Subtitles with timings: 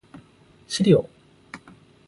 [0.67, 1.07] 肥料